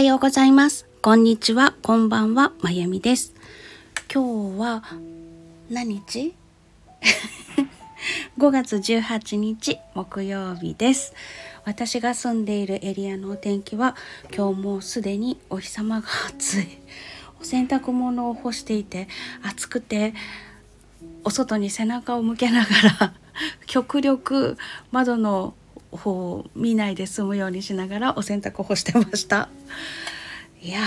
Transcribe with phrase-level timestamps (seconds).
[0.00, 0.86] はようございます。
[1.02, 3.34] こんにちは、こんばんは、まゆみです。
[4.10, 4.82] 今日は
[5.68, 6.34] 何日
[8.38, 11.12] ?5 月18日木曜日です。
[11.66, 13.94] 私が住んでいるエリアのお天気は
[14.34, 16.78] 今日もうすでにお日様が暑い。
[17.38, 19.06] お洗濯物を干していて
[19.42, 20.14] 暑くて
[21.24, 22.68] お外に背中を向けなが
[23.00, 23.14] ら
[23.66, 24.56] 極力
[24.92, 25.52] 窓の
[25.92, 29.48] を見ないで済むようにしながらお洗濯を干してました。
[30.62, 30.80] いや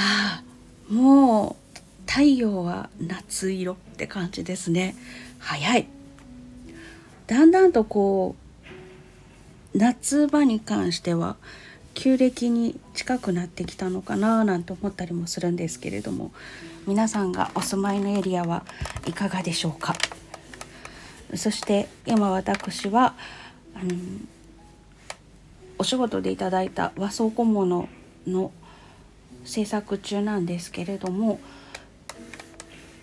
[0.89, 4.95] もう太陽は夏色って感じですね。
[5.39, 5.87] 早い。
[7.27, 8.35] だんだんとこ
[9.73, 11.37] う夏場に関しては
[11.95, 16.31] 旧暦に近くなってきたのかななんて思ったりもするんですけれども
[16.85, 18.65] 皆さんがお住まいのエリアは
[19.07, 19.95] いかがでしょうか？
[21.35, 23.15] そして今私は
[23.75, 23.91] あの
[25.77, 27.89] お仕事でいただいた和装小物
[28.27, 28.51] の
[29.43, 31.39] 制作中なんですけれども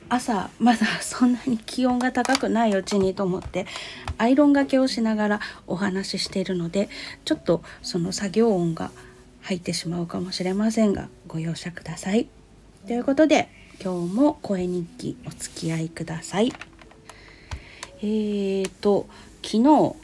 [0.09, 3.67] 朝まだそんなに気温が高くないうちにと思って
[4.19, 6.89] アイロンがけをしながらお話ししているので
[7.25, 8.91] ちょっとその作業音が
[9.43, 12.29] 入ってしまうかもしれませんがご容赦ください。
[12.87, 13.49] ということで
[13.83, 16.53] 今日も声日記お付き合いください。
[18.03, 19.07] えーと
[19.43, 19.97] 昨日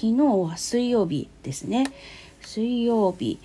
[0.00, 1.92] 昨日は水曜日ですね。
[2.40, 3.40] 水曜日。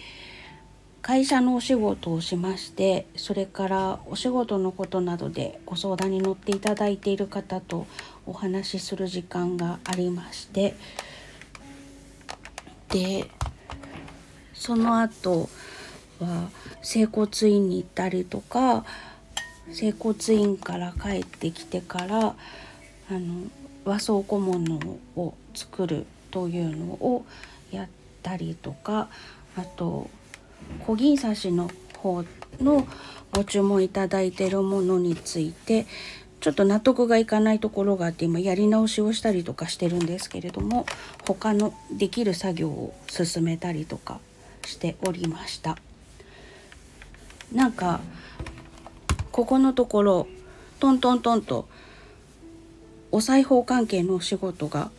[1.02, 7.88] 会社のお仕事をしましてそれからお仕事のことなどでご相談に乗っていただいている方と
[8.28, 10.76] お話しする時間がありまして。
[12.90, 13.26] で
[14.54, 15.50] その後
[16.20, 16.50] は
[16.84, 18.86] 整骨院に行ったりとか
[19.72, 22.34] 整骨院から帰ってきてからあ
[23.10, 23.50] の
[23.86, 24.80] 和装小物
[25.16, 27.26] を作るというのを
[27.72, 27.88] やっ
[28.24, 29.08] たりとか
[29.56, 30.10] あと
[30.80, 32.26] 小銀刺しの方
[32.60, 32.88] の
[33.32, 35.86] ご注文いただいているものについて
[36.40, 40.88] ちょっと納得がいかないところがあって今やり直しをしたりとかしてるんですけれども
[41.26, 44.20] 他のできる作業を進めたりとか
[44.66, 45.78] しておりました。
[47.54, 48.02] なんか
[49.32, 50.28] ここのところ
[50.80, 51.68] トントントンと
[53.12, 54.90] お裁縫関係のお仕事が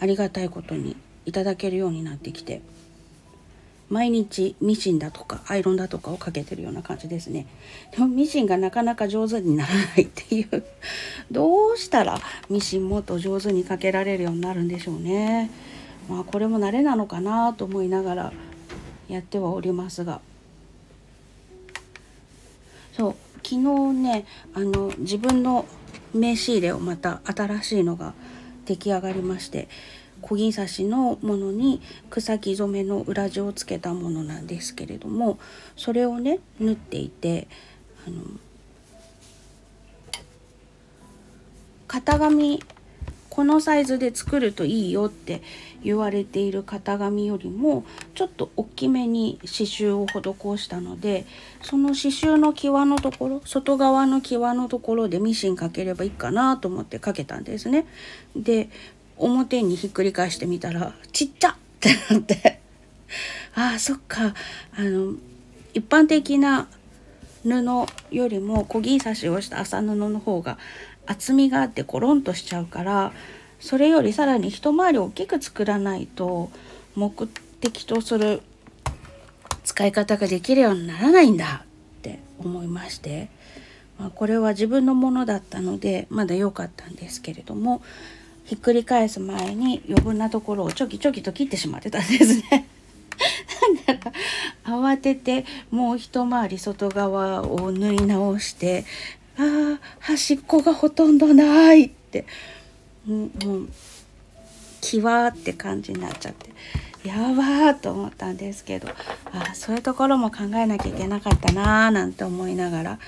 [0.00, 0.96] ありがたいことに
[1.26, 2.60] いただけるようになってきて
[3.90, 7.46] 毎日ミシンだとかアイロンだとかをかけてるような感じですね。
[7.92, 10.64] でもミシンがなかなか上手にならないっていう。
[11.30, 12.18] どうしたら
[12.48, 15.50] ミシンもっと上手にかけられるようになるんでしょうね。
[16.08, 18.32] まあこれも慣れなのかなと思いながら
[19.08, 20.20] やってはおりますが。
[22.96, 23.14] そう。
[23.46, 25.66] 昨日ねあの自分の
[26.14, 28.14] 名刺入れをまた新しいのが
[28.64, 29.68] 出来上がりまして
[30.22, 35.38] 小銀刺しのものに草木染めの裏地をつけたものなんですけれども
[35.76, 37.46] それをね縫っていて
[38.06, 38.22] あの
[41.88, 42.62] 型紙
[43.34, 45.42] このサイズで作るといいよって
[45.82, 47.84] 言われている型紙よりも
[48.14, 51.26] ちょっと大きめに刺繍を施したので
[51.60, 57.86] その刺繍の際のところ外側の際のところでミシンかければいいかなと思ってかけたんですね。
[58.36, 58.70] で
[59.16, 62.60] 表にひっくり返してみたらちっちゃってなって
[63.56, 64.32] ああそっか
[64.76, 65.14] あの
[65.72, 66.68] 一般的な
[67.42, 70.56] 布よりも小銀刺しをした麻布の方が
[71.06, 73.12] 厚みがあってコロンとしちゃうから
[73.60, 76.50] それよりさらに一回り大きく作らないと
[76.96, 77.26] 目
[77.60, 78.42] 的とする
[79.64, 81.64] 使い方ができるようにならないんだ
[81.98, 83.28] って思いまして、
[83.98, 87.82] まあ、これは自分のものだったのでまだ良かったんですけれども
[88.44, 92.68] ひっくり返す前に余分なところをちょきちょきと切ってしまってたんですね。
[93.86, 94.10] だか
[94.66, 98.84] ら慌ててもう一回り外側を縫い直して
[99.38, 102.26] あ端っこがほとんどないって、
[103.08, 103.68] うん、もう
[104.80, 106.50] 際って感じになっちゃって。
[107.04, 108.88] やばーと思ったんですけど。
[109.32, 112.98] あそういうところも考えなきゃいけなかったなーなんて思いながら。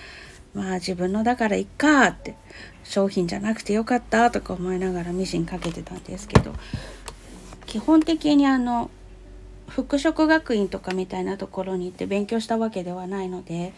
[0.54, 2.34] まあ自分のだからいっかって。
[2.84, 6.54] 商品じゃなくてよかったとか思いながらミシンかけてたんですけど。
[7.66, 8.90] 基本的にあの
[9.68, 13.74] 服飾学院とかみたいなところに行って勉強したわけではないので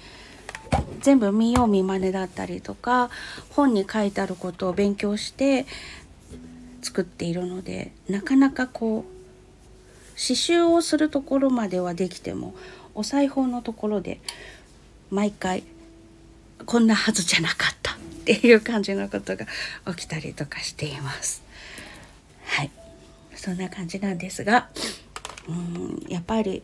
[1.00, 3.10] 全部見よう見まねだったりとか
[3.50, 5.66] 本に書いてあることを勉強して
[6.82, 9.18] 作っているのでなかなかこう
[10.20, 12.54] 刺繍をするところまではできても
[12.94, 14.20] お裁縫のところで
[15.10, 15.62] 毎回
[16.66, 19.46] こんなはずじゃなかったっていう感じのことが
[19.94, 21.42] 起きたりとかしています。
[22.44, 22.70] はい
[23.34, 24.68] そんな感じなんですが
[25.48, 26.62] うんやっぱり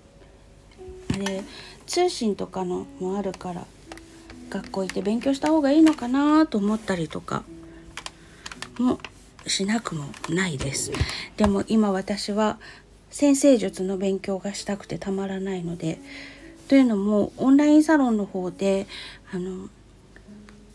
[1.14, 1.44] あれ
[1.86, 3.66] 通信とかのもあるから
[4.54, 7.42] 学校行って勉強した方がいいのかなと思ったりとか
[8.78, 9.00] も
[9.46, 10.92] しなくもないです。
[11.36, 12.58] でも今私は
[13.10, 15.98] 先生術の勉強がしたくてたまらないので
[16.68, 18.86] というのもオンラインサロンの方で
[19.32, 19.68] あの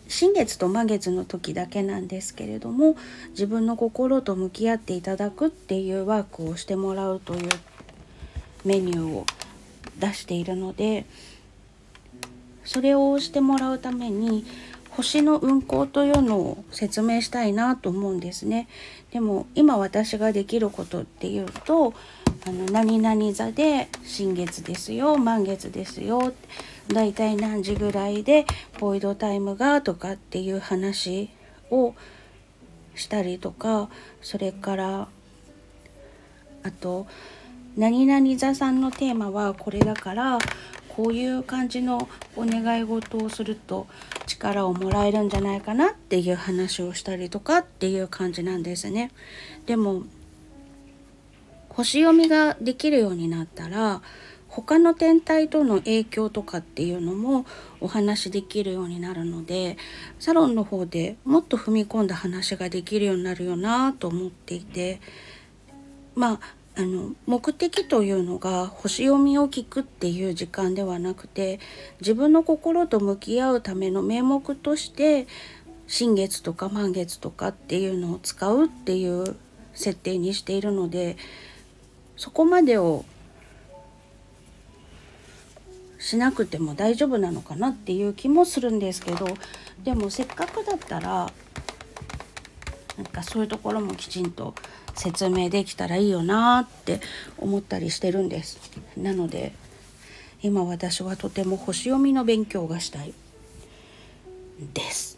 [0.10, 2.96] 新月と満月の時だけなんですけれども
[3.32, 7.50] 自分の心と向き合っていただくっていうワークをしてもらうという
[8.66, 9.26] メニューを
[10.00, 11.06] 出しているので
[12.70, 14.46] それをしてもらうために
[14.92, 18.68] 星の運行というのを説明したいなと思うんですね。
[19.10, 21.96] でも今私ができることっていうと
[22.46, 26.32] あの何々座で新月ですよ満月ですよ
[26.90, 28.46] だいたい何時ぐらいで
[28.80, 31.32] ボイドタイムがとかっていう話
[31.72, 31.96] を
[32.94, 33.90] したりとか
[34.22, 35.08] それから
[36.62, 37.08] あと
[37.76, 40.38] 何々座さんのテーマはこれだから
[40.96, 43.88] こういう感じのお願い事をすると
[44.26, 49.12] 力をもらえるんじゃないかなっていう話をしたりとかっていう感じなんですね。
[49.66, 50.04] でも
[51.70, 54.02] 星読みができるようになったら
[54.50, 57.46] 他の天体との影響とかっていうのも
[57.80, 59.78] お話できるようになるので
[60.20, 65.00] サロンの方でもっと踏み込んだ話ができるようになるよなと思っていて
[66.16, 66.40] まあ
[66.80, 71.60] あの目的というのが星読みを聞くっていう時間ではなくて
[72.00, 75.28] 自分の心と向き合うための名目として
[75.88, 79.36] 新月とか満月とかっていうのを使うっていう
[79.74, 81.18] 設定にしているので
[82.16, 83.04] そこまでを
[85.98, 89.28] しなくても大丈夫なのかなっていう気もするんですけど
[89.84, 91.30] でもせっかくだったら
[92.96, 94.56] なんかそういうところもきちんと
[95.00, 97.00] 説明できたらいいよなって
[97.38, 98.60] 思ったりしてるんです。
[98.98, 99.54] なので
[100.44, 103.14] 今私はとても星読みの勉強がしたい。
[104.74, 105.18] です。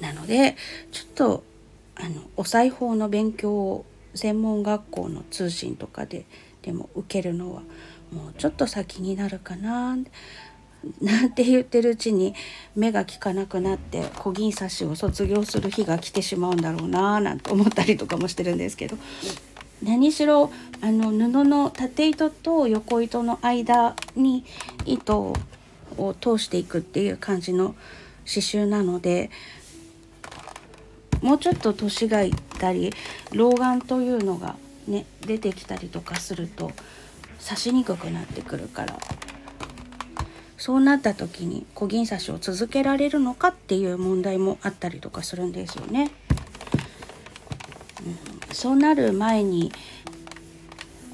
[0.00, 0.54] なので
[0.92, 1.44] ちょっと
[1.96, 3.84] あのお裁縫の勉強を
[4.14, 6.24] 専門学校の通信とかで
[6.62, 7.62] でも受けるのは
[8.12, 9.98] もうちょっと先になるかな。
[11.00, 12.34] なんて言ってるうちに
[12.76, 18.96] 目が利かなくなって小銀刺しを卒業する日が来てしまうんだろうななんて思ったりとかもしてるんですけど。
[19.82, 24.44] 何しろあの布の縦糸と横糸の間に
[24.86, 25.32] 糸
[25.96, 27.76] を通していくっていう感じの
[28.26, 29.30] 刺繍なので
[31.22, 32.92] もうちょっと年がいったり
[33.32, 34.56] 老眼というのが
[34.88, 36.72] ね出てきたりとかすると
[37.44, 38.98] 刺しにくくなってくるから。
[40.58, 46.10] そうなった時に小銀刺しを続けられるのかっていう問題もあったりとかするんですよね。
[48.48, 49.72] うん、そうなる前に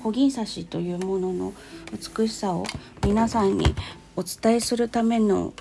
[0.03, 1.53] 小銀刺しというものの
[1.93, 2.65] 美しさを
[3.05, 3.75] 皆さんに
[4.17, 5.53] お伝えするための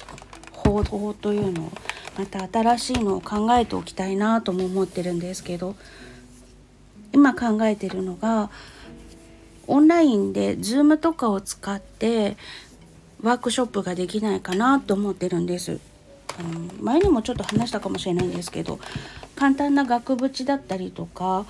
[0.52, 1.72] 方法というのを
[2.18, 5.76] また新しいのを考えておきたいなとも思ってるんですけど
[7.12, 8.50] 今考えてるのが
[9.68, 12.38] オンラインで Zoom とかを使って
[13.24, 15.80] ワークショップができないかなと思ってるんです。
[16.38, 18.80] あの前にもちょっと話したかもしれないんですけど
[19.36, 21.46] 簡単な額縁だったりとか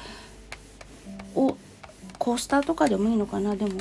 [1.36, 1.58] を
[2.18, 3.72] コースターとかでもいいのかなでも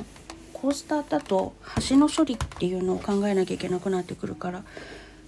[0.52, 4.62] コースターだと端の処理っていうのを考えなきゃいけなくなってくるから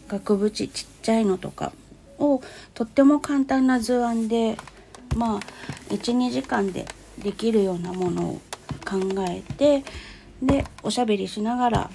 [0.06, 0.68] 額縁ちっ
[1.02, 1.73] ちゃいのとか
[2.18, 2.40] を
[2.75, 4.56] とっても簡単な図案で
[5.16, 5.40] まあ
[5.90, 6.87] 12時間で
[7.18, 8.40] できるようなものを
[8.85, 9.85] 考えて
[10.40, 11.90] でおしゃべりしながら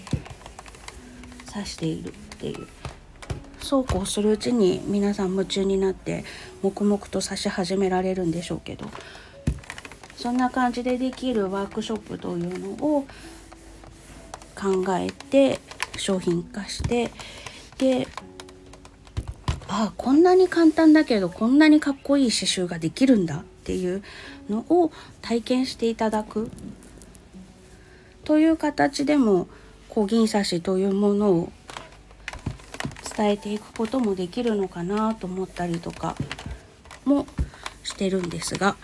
[1.55, 2.67] 指しているっていう。
[3.61, 6.23] そうこうするうちに皆さん夢中になって
[6.63, 8.89] 黙々と指し始められるんでしょうけど。
[10.19, 13.05] そんな感じでできるワークショップというのを
[14.53, 15.61] 考えて
[15.95, 17.09] 商品化して
[17.77, 18.05] で
[19.69, 24.03] あこんなに簡単だけどこんなにかっこいい刺繍ができるんだっていう
[24.49, 24.91] のを
[25.21, 26.51] 体験していただく。
[28.25, 29.47] という形でも
[29.89, 31.51] 小銀刺しというものを
[33.15, 36.15] 伝えていくこともできるのかなと思ったりとか
[37.05, 37.25] も
[37.83, 38.77] してるんですが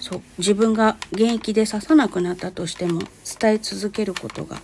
[0.00, 3.00] そう自分が現役で刺さなくなったとしても
[3.40, 4.60] 伝え続けることが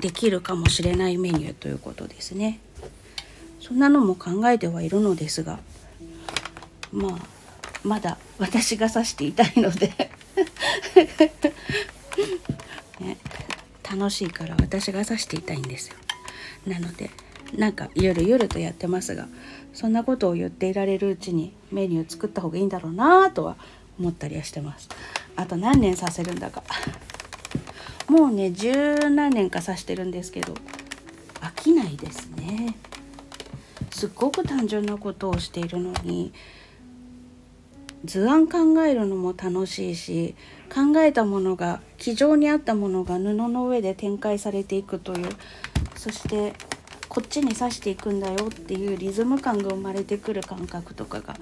[0.00, 2.58] できるかもしれないメニューということですね。
[3.60, 5.58] そんなのも考えてはいるのですが
[6.92, 7.34] まあ
[7.84, 10.10] まだ私が指していたいので、
[13.94, 15.94] 楽しいから私が指していたいんですよ。
[16.66, 17.10] なので
[17.56, 19.28] なんかゆるゆるとやってますが
[19.72, 23.56] そんなことを言っていられるうちにメニュー作った方がいいんだろうなとは
[23.98, 24.88] 思ったりはしてます。
[25.36, 26.64] あと何年させるんだか。
[28.08, 30.54] もうね十何年か指してるんですけど
[31.40, 32.74] 飽きないですね。
[33.90, 36.32] すっごく単純なことをしているのに
[38.04, 40.34] 図案考えるのも楽しいし
[40.72, 45.28] 考えたものが机上にあったものが布の上で展開されていくという
[45.96, 46.54] そして
[47.08, 51.36] こっちに刺していくんだよっていうリズム感が生まれてくる感覚とかが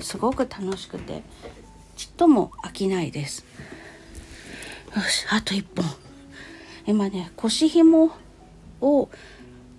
[0.00, 1.22] すごく楽しくて
[1.96, 3.44] ちっとも飽きないです。
[4.94, 5.84] よしあと1本
[6.86, 8.12] 今ね腰紐
[8.80, 9.08] を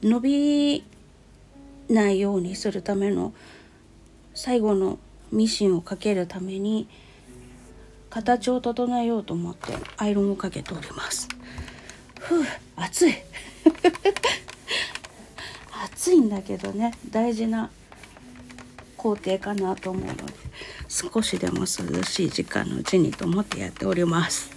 [0.03, 0.83] 伸び
[1.89, 3.33] ないようにするための
[4.33, 4.99] 最後の
[5.31, 6.87] ミシンをかけるために
[8.09, 11.27] 形を整えようと思ってアイロンをかけております。
[12.19, 13.13] ふう暑い。
[15.83, 17.69] 暑いんだけどね大事な
[18.95, 20.23] 工程かなと思うので
[20.87, 21.65] 少しでも涼
[22.03, 24.49] しい時間のうちにと思ってやっております。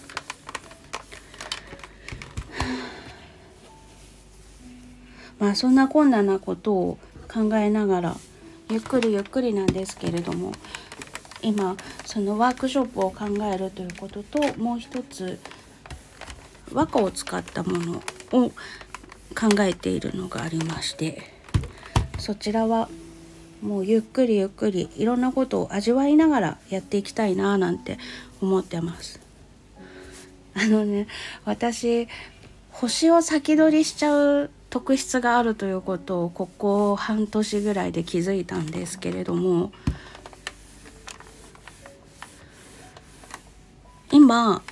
[5.39, 6.99] まあそんな困難なことを
[7.33, 8.17] 考えながら
[8.71, 10.53] ゆっくりゆっくりなんですけれども
[11.43, 15.41] 今そのワークショップを考えるということともう一つ
[16.73, 21.23] 和歌を使ったものを考えているのがありまして
[22.19, 22.89] そちらは
[23.63, 27.99] もうゆっくりゆっくりいろんなことを味わいながらやっていきたいななんて
[28.41, 29.21] 思ってます。
[30.55, 31.07] あのね
[31.45, 32.09] 私
[32.71, 39.73] 星を先取りしちゃう特質があるということをここ半年ぐらいで気づいたんですけれども
[44.13, 44.63] 今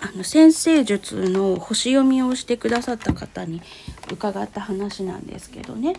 [0.00, 3.60] あの先生術の星読みをしてくださった方に
[4.12, 5.94] 伺った話なんですけどね。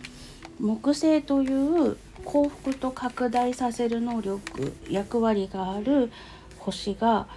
[0.60, 6.12] 木星という幸福と拡大させる能力役割がある
[6.58, 7.27] 星が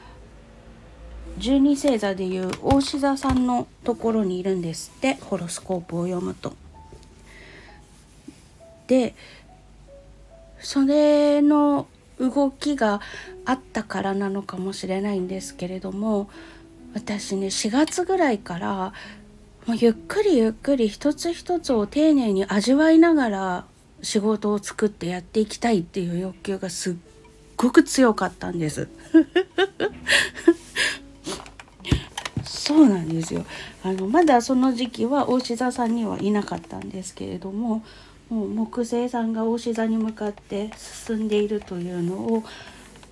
[1.39, 6.55] 十二星座でいう大志座さんのところにいるんですってホロスコープを読むと。
[8.87, 9.15] で
[10.61, 11.87] それの
[12.19, 13.01] 動きが
[13.45, 16.29] あったからなのかもしれないんですけれども
[16.95, 18.93] 私ね4月ぐらいから
[19.67, 23.65] もうゆっくりゆっくり一つ一つを丁寧に味わいながら
[24.03, 26.95] 仕事を作ってやっていきたいっていう欲求がすっ
[27.57, 28.89] ごく強かったんです。
[32.73, 33.45] そうなんですよ。
[33.85, 37.85] あのまだその時期は大志座さんにはいなかったんですけれども
[38.31, 42.45] もう木星さんが大志座に向かって進んでいるというのを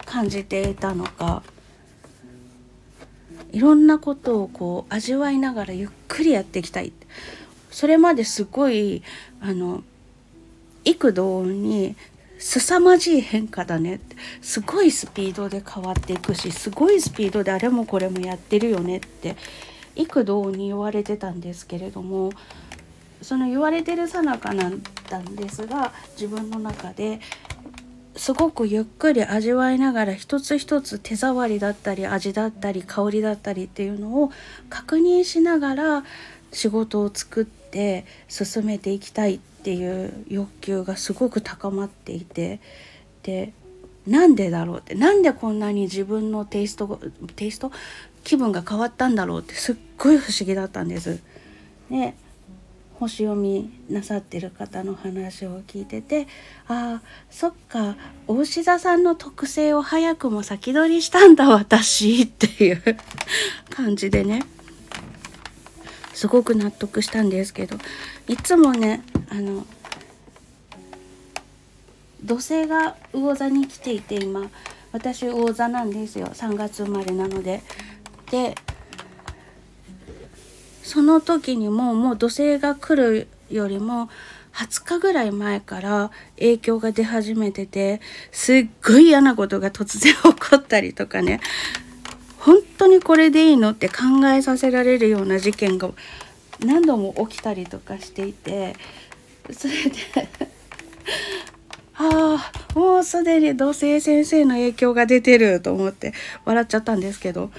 [0.06, 1.42] 感じていたのか
[3.52, 6.92] いろんなことをこう味わいながらゆっくりやっていきたい。
[7.70, 9.02] それまですごい
[9.40, 9.84] あの
[10.84, 11.96] 幾度に
[12.40, 13.96] 凄まじい変化だね。
[13.96, 19.36] ってすごいスピードで変わっていくしすごいスピードであれもこれもやってるよねって
[19.94, 22.32] 幾度に言われてたんですけれども
[23.20, 27.20] その言われてるさなかなんだんですが自分の中で
[28.16, 34.32] すごくゆっくり味わいながら一つ一つ手触りだったり味だったり香りだったりっていうのを
[34.68, 36.04] 確認しながら
[36.52, 42.60] 仕事を作って進めていきたいっっていう欲求がすごく高まっていて
[43.22, 43.52] で
[44.06, 46.98] なんでだろうってなんでこんなに自分のテイスト
[47.36, 47.70] テイスト
[48.24, 51.22] 気分が変わったんだろうってすっごい不思議だったんです。
[51.90, 52.14] で
[52.94, 56.26] 星読みなさってる方の話を聞いてて
[56.66, 62.82] ああそっか大志座さんの特性を早くも先取りしたんだ私っていう
[63.70, 64.42] 感じでね
[66.12, 67.78] すごく納得したんですけど
[68.28, 69.64] いつもねあの
[72.22, 74.50] 土星が魚座に来ていて今
[74.92, 77.62] 私魚座なんですよ3月生まれなので。
[78.30, 78.54] で
[80.90, 84.08] その時にももう土星が来るよりも
[84.52, 88.00] 20日ぐらい前から影響が出始めてて
[88.32, 91.40] すっごい嫌なことが突然起こったりとかね
[92.38, 95.90] 本当にこれでいいのって考えさせられるような事件が
[96.58, 98.74] 何度も起きたりとかしていて
[99.52, 99.90] それで
[101.94, 106.14] ああもうすでに土星先生の影響が出てると思って
[106.44, 107.50] 笑っちゃったんですけど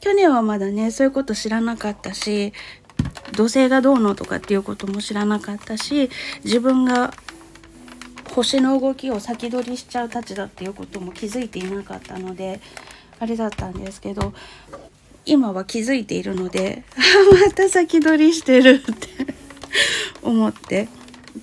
[0.00, 2.52] 去年はまだねそういうこと知らなかったし
[3.32, 6.10] 土星がどうのとかっていうことも知らなかったし
[6.44, 7.12] 自分が
[8.32, 12.60] 星の動きを先取りしちゃうたちだっていうことも気づいていなかったので
[13.18, 14.32] あれだったんですけど
[15.24, 16.84] 今は気づいているので
[17.46, 19.41] また先取りしてるって。
[20.22, 20.88] 思って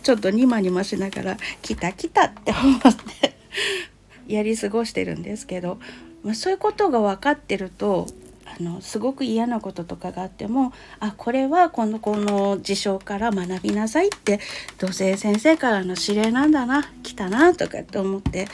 [0.03, 3.35] ちょっとニマニマしながら「来た来た」って思って
[4.27, 5.79] やり過ごしてるんですけど、
[6.23, 8.07] まあ、そういうことが分かってると
[8.45, 14.39] あのすごく嫌なこととかがあってもあこれはこのこの事象から学びなさいって
[14.77, 18.47] 土星先生からの指令なんだな来たなとかって思って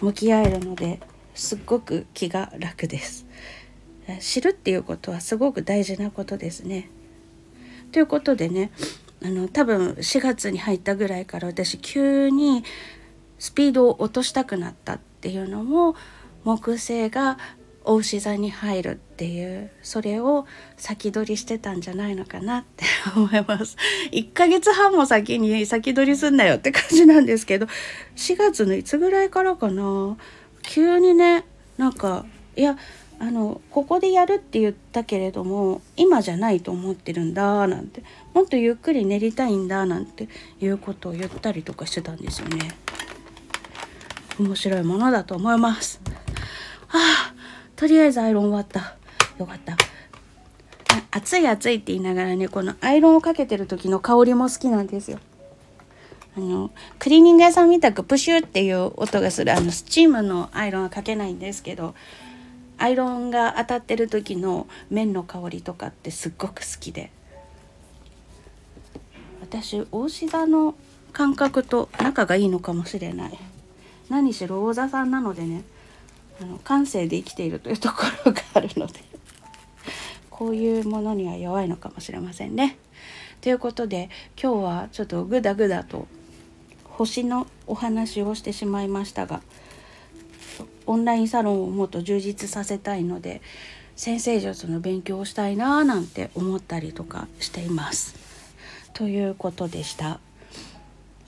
[0.00, 1.00] 向き合えるので
[1.34, 3.26] すっごく気が楽です。
[4.20, 6.88] 知るっていうことはすごく大事なことですね。
[7.92, 8.70] ということでね
[9.22, 12.64] あの多分4月に入ったぐらいから私急に
[13.38, 15.94] スピードを落としたくなったっていうのも
[16.44, 17.38] 木星が
[17.84, 20.46] お牛座に入るっていうそれを
[20.76, 23.76] 先取りしてたんじゃないのかなって思います。
[24.12, 27.66] 1ヶ月半も先に先取りすんなよって感じなんですけど
[28.16, 30.16] 4月のいつぐらいからかな？
[30.62, 31.44] 急にね
[31.78, 32.76] なんかいや
[33.18, 38.02] あのここでやるって言ったけれども今じゃないと思ってるんだなんて
[38.34, 40.28] もっとゆっくり練りたいんだなんて
[40.60, 42.70] いうことを言ったりとかしてたんですよね。
[44.38, 46.00] 面白いものだと思います。
[46.90, 47.32] あ
[47.74, 48.96] とりあえずアイロン終わった。
[49.38, 49.76] よかった。
[51.10, 55.18] 暑い暑いって言いながらねこのアイロンをかけてる時の香りも好きなんですよ。
[56.36, 61.94] あのクリーニング屋さんみたくプシュっていう音がするあのスチームのアイロンはかけないんですけど
[62.78, 67.10] アイロンが当たってる時の麺の香りとかってすっごく好きで。
[69.40, 70.74] 私大志座の
[71.12, 73.38] 感覚と仲がいいのかもしれない。
[74.08, 75.62] 何しろ大座さんなのでね
[76.40, 79.06] あの感性で生きているというところがあるので。
[80.36, 82.76] こういうものには弱いのかもしれませんね。
[83.40, 86.06] ということで今日はちょっとグダグダと
[86.84, 89.40] 星のお話をしてしまいましたが
[90.86, 93.42] オンラインサロンをもっと充実させたいので
[93.96, 98.14] 先生術の勉強をしたいなーなんて思ったりとかしています。
[98.92, 100.20] ということでした。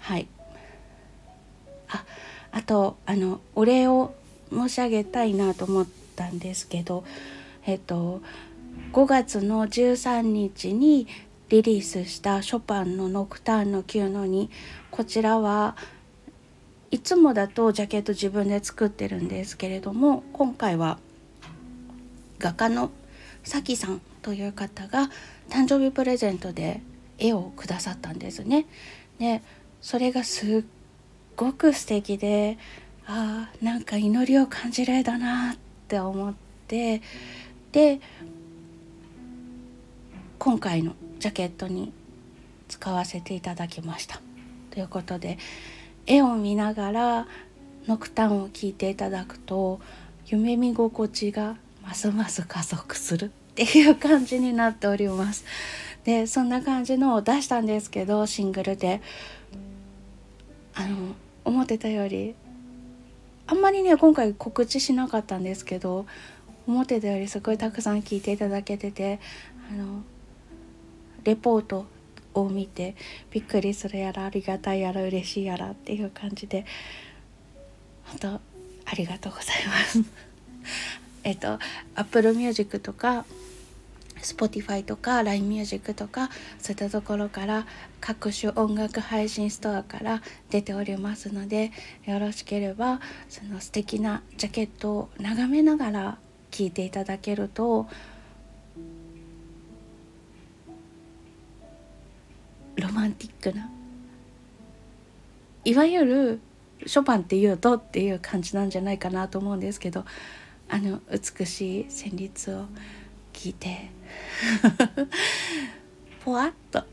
[0.01, 0.29] はい。
[1.89, 2.05] あ
[2.53, 4.15] あとあのお礼を
[4.51, 7.05] 申し上げたいなと思ったんですけど
[7.67, 8.21] えっと
[8.93, 11.07] 5月の13日に
[11.49, 14.49] リリースしたショパンの「ノクターンの9の2」
[14.91, 15.77] こちらは
[16.91, 20.99] いつもだとジャケット自分で作ってるんですけれども今回は
[22.39, 22.91] 画家の
[23.45, 25.11] さきさんという方が
[25.51, 26.81] 誕生日プレゼントで
[27.19, 28.67] 絵をくださったんですね。
[29.19, 29.43] で
[29.81, 30.65] それがすっ
[31.37, 32.59] ごく素敵で
[33.07, 35.57] あーなんか祈りを感じる絵だなっ
[35.89, 36.35] て思っ
[36.67, 37.03] て
[37.73, 38.01] で
[40.39, 41.93] 今回のジャケットに
[42.69, 44.21] 使わせていただきました。
[44.71, 45.39] ということで
[46.09, 47.27] 絵を見ながら
[47.87, 49.79] ノクタンを聞いていただくと
[50.27, 55.45] 夢見心地がますます加速するっていう感じになっております。
[56.05, 59.03] でそんな感じのを出したんですけどシングルで
[60.75, 62.35] あの思ってたより
[63.47, 66.07] あんまりね今回告知しなかったんですけど
[66.67, 69.21] 思ってたよりすごいたくさん聞いていただけてて
[69.71, 70.03] あの
[71.25, 71.85] レポート
[72.43, 72.97] を見て
[73.31, 76.65] びっくりするやらありがたいやら嬉しいやらっていう感じで
[78.05, 78.41] 本当あ
[78.97, 80.03] りがとうございます。
[81.25, 81.59] えっと
[81.95, 83.27] Apple Music とか
[84.23, 87.67] Spotify とか LINE Music とかそういったところから
[88.01, 91.73] 各種音楽配信ストアから出ておりますので
[92.05, 96.19] よろしければその素敵なジャケットを眺めながら
[96.51, 97.87] 聴いていただけると
[102.81, 103.71] ロマンティックな。
[105.65, 106.41] いわゆる
[106.87, 110.05] ショパンっていうとっていう感じなんじゃないかなと思うんですけど
[110.69, 112.67] あの美しい旋律を
[113.33, 113.91] 聞いて
[116.25, 116.85] ぽわっと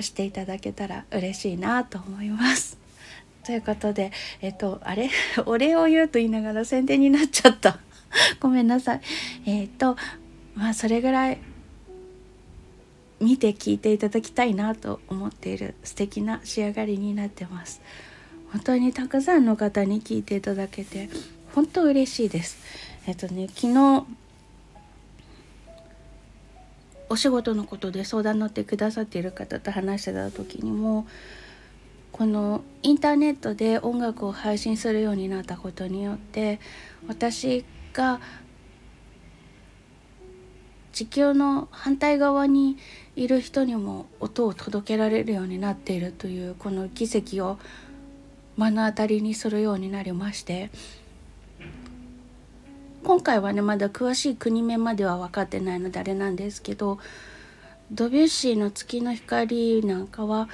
[0.00, 2.78] していただけたら嬉しいなと思います。
[3.44, 5.10] ということでえっとあれ？
[5.46, 7.80] お礼を言うと言いながら宣伝になっちゃった。
[8.40, 9.00] ごめんなさい。
[9.46, 9.96] えっと
[10.54, 11.38] まあそれぐらい
[13.20, 17.80] 見て聞いていただきたいなと思っている素敵な仕上がりになってます。
[18.52, 21.08] 本当にたくさんの方に聞いていただけて
[21.54, 22.58] 本当嬉しいです。
[23.06, 24.06] えっとね昨日
[27.08, 31.06] お仕事のことで相談乗ってくださっている方と話してた時にも
[32.12, 36.60] このインターネットで音楽を配信するようになったことによって
[37.08, 38.20] 私が
[40.92, 42.76] 地球の反対側に
[43.16, 47.58] いる人にも音を届けられるようになっているというこの奇跡を
[48.56, 50.70] 目の当たりにするようになりまして
[53.02, 56.98] 今回はねまだ詳しい国名までは分かってないのであれなんですけど
[57.90, 60.48] ドビュッシーの「月の光」なんかは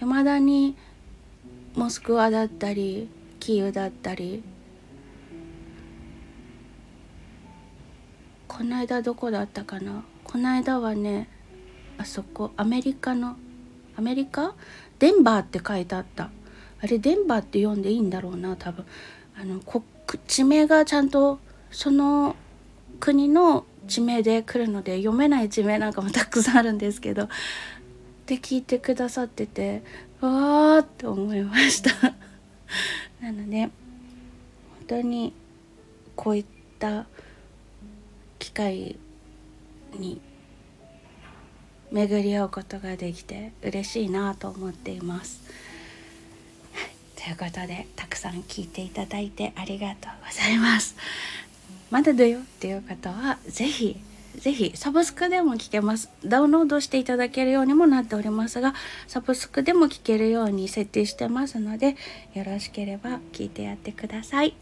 [0.00, 0.76] 未だに
[1.74, 3.08] モスクワだったり
[3.40, 4.42] キーウだったり
[8.62, 10.04] この間どこだったかな？
[10.22, 11.28] この間はね
[11.98, 13.34] あそこアメリカの
[13.96, 14.54] アメリカ？
[15.00, 16.30] デンバーって書いてあった。
[16.80, 18.84] あれデンバーって読んでいいんだろうな多分。
[19.36, 19.60] あの
[20.28, 21.40] 地名がちゃんと
[21.72, 22.36] その
[23.00, 27.28] 国の地名で来るので読めない地名なんかもたくさんあるんですけどっ
[28.26, 29.82] て聞いてくださってて
[30.20, 31.90] わーって思いました。
[33.20, 33.70] なので本
[34.86, 35.32] 当に
[36.14, 36.44] こういっ
[36.78, 37.06] た
[38.52, 38.96] 機会
[39.94, 40.20] に
[41.90, 45.40] 巡り合うことができて嬉しいなと思っています。
[47.16, 50.96] ということでたくさん聞いていただいてありがとうございます。
[51.90, 53.96] まだだよっていう方は是非
[54.38, 58.74] 是非サブスクでも聞けますダウンロードしていただけるようにもなっておりますが
[59.06, 61.96] サブスクでも聞けるように設定してますので
[62.32, 64.54] よろしければ聞いてやってください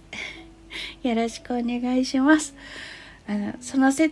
[1.05, 2.55] よろしくお願いします
[3.27, 4.11] あのそのせ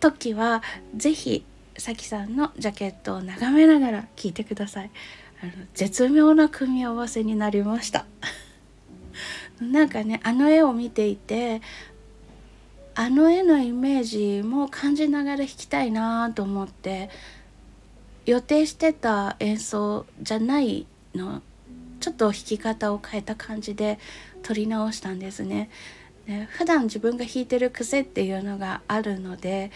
[0.00, 0.62] 時は
[0.96, 1.44] 是非
[1.76, 4.90] さきさんのジャケットを眺めながら聞いてください
[5.42, 8.06] あの絶妙な組み合わせになりました
[9.60, 11.62] なんかねあの絵を見ていて
[12.94, 17.08] あの絵のイメージも感じながら弾きたいなと思って
[18.26, 21.42] 予定してた演奏じゃないの
[22.00, 23.98] ちょっと弾き方を変えた感じで
[24.42, 25.70] 撮り直したんですね。
[26.30, 29.72] で普段自分が弾いてる癖っていうのがあるので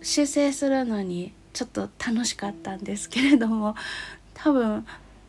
[0.00, 3.74] 修正するのにちょっと楽しかったんですけれども
[4.32, 4.86] 多分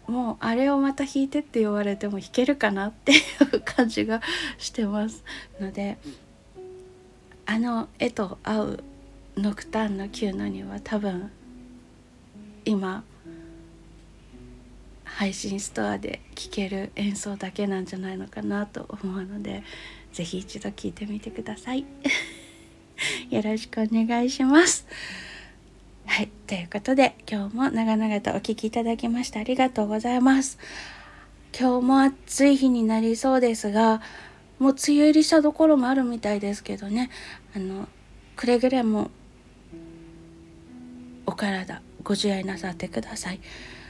[0.08, 3.15] もうあれをまた弾いてって言われても弾けるかなってい
[3.54, 4.22] う感じが
[4.58, 5.26] してます
[5.60, 5.98] ので
[7.46, 8.84] あの絵と合う
[9.36, 11.30] ノクターンの9のには多分
[12.63, 13.04] 今
[15.17, 19.63] 配信ストアで聴ける演奏だけなんじゃないのかなと思うので
[20.12, 21.86] 是非一度聴いてみてください。
[23.30, 24.86] よろしくお願いします。
[26.06, 30.58] はいということで今日も長々とお聴きいただきましてありがとうございます。
[31.58, 34.02] 今日も暑い日になりそうですが
[34.60, 37.10] もう梅雨入りしたところもあるみたいですけどね。
[37.56, 37.88] あの
[38.36, 39.12] くれぐれも
[41.26, 43.39] お体ご自愛なさってください。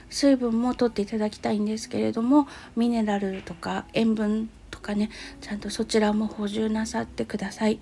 [0.10, 4.50] 水分もとっていただきたいんですけれどもミネラルとか塩分
[4.88, 5.10] かね
[5.42, 7.80] ちゃんとそちらも補充なさってください。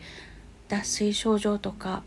[0.68, 2.02] 脱水症状とか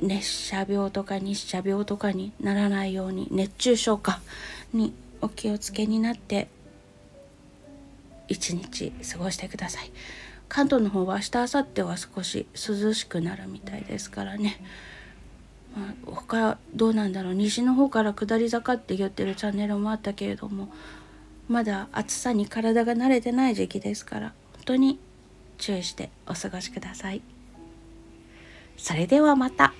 [0.00, 4.20] 熱射病とか日射病とかにならないように熱中症か
[4.72, 6.48] にお気をつけになって
[8.28, 9.90] 一日過ごしてください。
[10.48, 14.60] 関東の方は明日明後日は少し涼しくなるみたいですからね、
[15.74, 17.34] まあ、他どうなんだろう。
[17.34, 20.68] 西の方から下り坂って言ってるチャンネルもあったけれども
[21.52, 24.98] まだ暑さに体が慣れてない時期ですから本当に
[25.58, 27.20] 注意してお過ごしください。
[28.78, 29.74] それではまた。